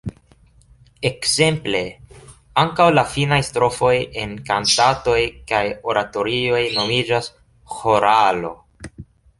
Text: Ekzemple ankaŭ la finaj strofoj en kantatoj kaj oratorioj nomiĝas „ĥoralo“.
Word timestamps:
Ekzemple 1.09 1.81
ankaŭ 2.61 2.87
la 2.95 3.03
finaj 3.17 3.39
strofoj 3.49 3.93
en 4.23 4.35
kantatoj 4.49 5.21
kaj 5.53 5.63
oratorioj 5.93 6.65
nomiĝas 6.81 7.31
„ĥoralo“. 7.77 8.57